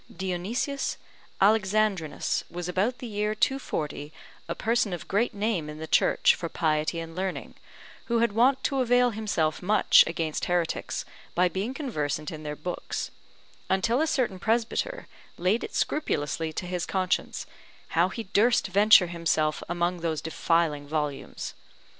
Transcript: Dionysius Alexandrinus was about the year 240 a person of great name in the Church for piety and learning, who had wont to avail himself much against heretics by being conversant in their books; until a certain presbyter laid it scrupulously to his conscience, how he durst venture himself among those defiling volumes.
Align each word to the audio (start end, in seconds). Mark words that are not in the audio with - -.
Dionysius 0.11 0.97
Alexandrinus 1.39 2.43
was 2.49 2.67
about 2.67 2.97
the 2.97 3.05
year 3.05 3.35
240 3.35 4.11
a 4.49 4.55
person 4.55 4.93
of 4.93 5.07
great 5.07 5.35
name 5.35 5.69
in 5.69 5.77
the 5.77 5.85
Church 5.85 6.33
for 6.33 6.49
piety 6.49 6.99
and 6.99 7.15
learning, 7.15 7.53
who 8.05 8.17
had 8.17 8.31
wont 8.31 8.63
to 8.63 8.79
avail 8.79 9.11
himself 9.11 9.61
much 9.61 10.03
against 10.07 10.45
heretics 10.45 11.05
by 11.35 11.47
being 11.47 11.75
conversant 11.75 12.31
in 12.31 12.41
their 12.41 12.55
books; 12.55 13.11
until 13.69 14.01
a 14.01 14.07
certain 14.07 14.39
presbyter 14.39 15.05
laid 15.37 15.63
it 15.63 15.75
scrupulously 15.75 16.51
to 16.51 16.65
his 16.65 16.87
conscience, 16.87 17.45
how 17.89 18.09
he 18.09 18.23
durst 18.23 18.65
venture 18.65 19.05
himself 19.05 19.61
among 19.69 19.99
those 19.99 20.19
defiling 20.19 20.87
volumes. 20.87 21.53